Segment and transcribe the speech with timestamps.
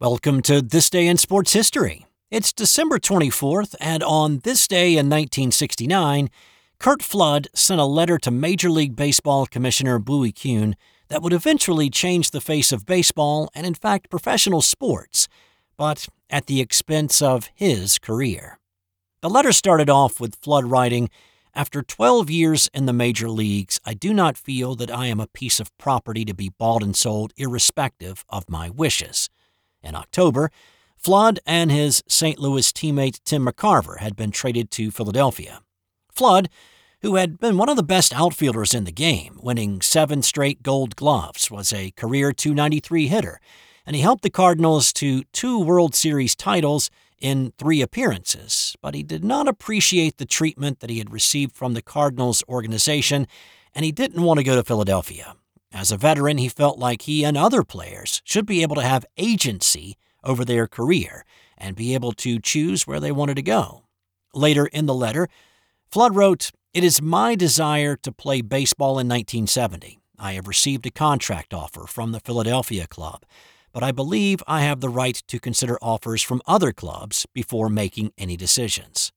[0.00, 2.06] Welcome to This Day in Sports History.
[2.30, 6.30] It's December 24th, and on this day in 1969,
[6.78, 10.74] Curt Flood sent a letter to Major League Baseball Commissioner Bowie Kuhn
[11.08, 15.28] that would eventually change the face of baseball and, in fact, professional sports,
[15.76, 18.58] but at the expense of his career.
[19.20, 21.10] The letter started off with Flood writing,
[21.54, 25.26] After 12 years in the major leagues, I do not feel that I am a
[25.26, 29.28] piece of property to be bought and sold irrespective of my wishes.
[29.82, 30.50] In October,
[30.96, 32.38] Flood and his St.
[32.38, 35.62] Louis teammate Tim McCarver had been traded to Philadelphia.
[36.12, 36.50] Flood,
[37.00, 40.96] who had been one of the best outfielders in the game, winning seven straight gold
[40.96, 43.40] gloves, was a career 293 hitter,
[43.86, 48.76] and he helped the Cardinals to two World Series titles in three appearances.
[48.82, 53.26] But he did not appreciate the treatment that he had received from the Cardinals organization,
[53.74, 55.34] and he didn't want to go to Philadelphia.
[55.72, 59.06] As a veteran, he felt like he and other players should be able to have
[59.16, 61.24] agency over their career
[61.56, 63.84] and be able to choose where they wanted to go.
[64.34, 65.28] Later in the letter,
[65.90, 69.98] Flood wrote, It is my desire to play baseball in 1970.
[70.18, 73.24] I have received a contract offer from the Philadelphia club,
[73.72, 78.12] but I believe I have the right to consider offers from other clubs before making
[78.18, 79.12] any decisions.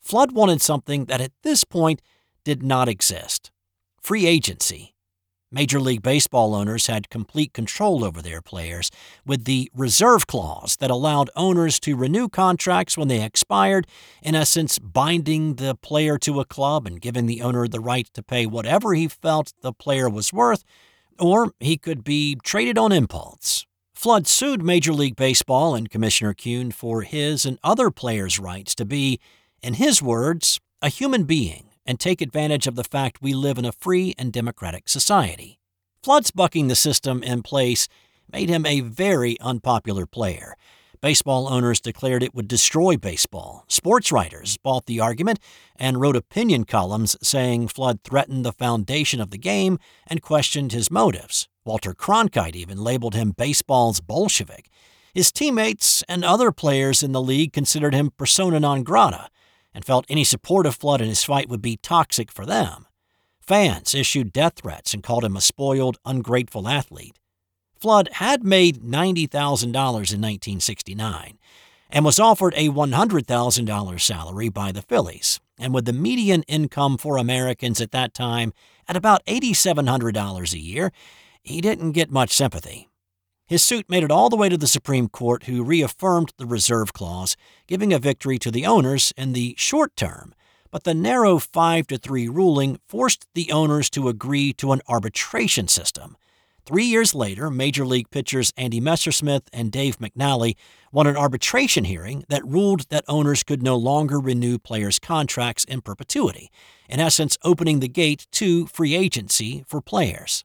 [0.00, 2.02] Flood wanted something that at this point
[2.44, 3.50] did not exist
[4.00, 4.94] free agency
[5.50, 8.90] Major League Baseball owners had complete control over their players,
[9.24, 13.86] with the reserve clause that allowed owners to renew contracts when they expired,
[14.22, 18.22] in essence, binding the player to a club and giving the owner the right to
[18.22, 20.64] pay whatever he felt the player was worth,
[21.18, 23.64] or he could be traded on impulse.
[23.94, 28.84] Flood sued Major League Baseball and Commissioner Kuhn for his and other players' rights to
[28.84, 29.18] be,
[29.62, 33.64] in his words, a human being and take advantage of the fact we live in
[33.64, 35.58] a free and democratic society.
[36.02, 37.88] Flood's bucking the system in place
[38.30, 40.54] made him a very unpopular player.
[41.00, 43.64] Baseball owners declared it would destroy baseball.
[43.68, 45.38] Sports writers bought the argument
[45.76, 50.90] and wrote opinion columns saying Flood threatened the foundation of the game and questioned his
[50.90, 51.48] motives.
[51.64, 54.68] Walter Cronkite even labeled him baseball's Bolshevik.
[55.14, 59.30] His teammates and other players in the league considered him persona non grata
[59.78, 62.88] and felt any support of Flood in his fight would be toxic for them.
[63.40, 67.16] Fans issued death threats and called him a spoiled, ungrateful athlete.
[67.78, 71.38] Flood had made $90,000 in 1969
[71.90, 75.38] and was offered a $100,000 salary by the Phillies.
[75.60, 78.52] And with the median income for Americans at that time
[78.88, 80.90] at about $8,700 a year,
[81.40, 82.88] he didn't get much sympathy.
[83.48, 86.92] His suit made it all the way to the Supreme Court, who reaffirmed the reserve
[86.92, 87.34] clause,
[87.66, 90.34] giving a victory to the owners in the short term.
[90.70, 95.66] But the narrow 5 to 3 ruling forced the owners to agree to an arbitration
[95.66, 96.18] system.
[96.66, 100.54] Three years later, Major League pitchers Andy Messersmith and Dave McNally
[100.92, 105.80] won an arbitration hearing that ruled that owners could no longer renew players' contracts in
[105.80, 106.50] perpetuity,
[106.86, 110.44] in essence, opening the gate to free agency for players.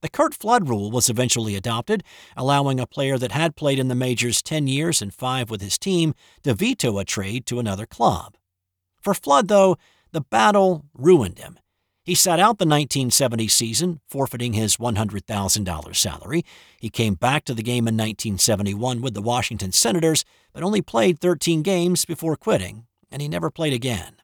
[0.00, 2.04] The Curt Flood rule was eventually adopted,
[2.36, 5.78] allowing a player that had played in the majors 10 years and 5 with his
[5.78, 6.14] team
[6.44, 8.36] to veto a trade to another club.
[9.00, 9.76] For Flood, though,
[10.12, 11.58] the battle ruined him.
[12.04, 16.42] He sat out the 1970 season, forfeiting his $100,000 salary.
[16.80, 21.20] He came back to the game in 1971 with the Washington Senators, but only played
[21.20, 24.17] 13 games before quitting, and he never played again.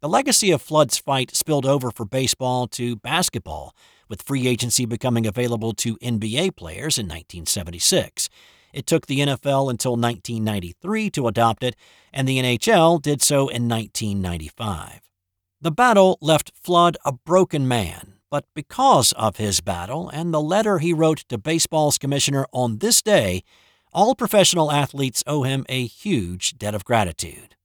[0.00, 3.74] The legacy of Flood's fight spilled over for baseball to basketball,
[4.08, 8.28] with free agency becoming available to NBA players in 1976.
[8.72, 11.74] It took the NFL until 1993 to adopt it,
[12.12, 15.00] and the NHL did so in 1995.
[15.60, 20.78] The battle left Flood a broken man, but because of his battle and the letter
[20.78, 23.42] he wrote to baseball's commissioner on this day,
[23.92, 27.56] all professional athletes owe him a huge debt of gratitude.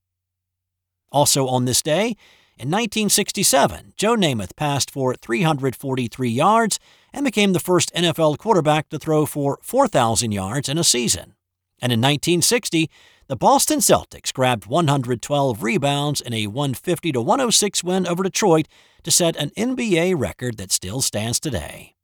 [1.14, 2.18] Also on this day,
[2.58, 6.80] in 1967, Joe Namath passed for 343 yards
[7.14, 11.36] and became the first NFL quarterback to throw for 4,000 yards in a season.
[11.82, 12.90] And in 1960,
[13.28, 18.68] the Boston Celtics grabbed 112 rebounds in a 150 to 106 win over Detroit
[19.04, 21.96] to set an NBA record that still stands today.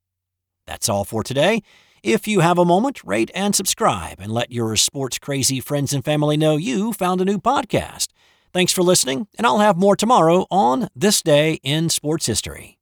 [0.66, 1.62] That's all for today.
[2.04, 6.06] If you have a moment, rate and subscribe and let your sports crazy friends and
[6.06, 8.08] family know you found a new podcast.
[8.52, 12.79] Thanks for listening, and I'll have more tomorrow on This Day in Sports History.